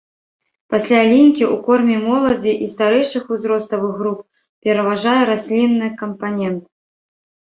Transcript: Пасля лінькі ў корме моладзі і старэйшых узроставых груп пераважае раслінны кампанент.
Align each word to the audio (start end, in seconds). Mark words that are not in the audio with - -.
Пасля 0.73 1.01
лінькі 1.09 1.43
ў 1.47 1.55
корме 1.65 1.97
моладзі 2.05 2.53
і 2.67 2.69
старэйшых 2.73 3.23
узроставых 3.35 3.93
груп 3.99 4.19
пераважае 4.69 5.23
раслінны 5.31 5.87
кампанент. 6.03 6.63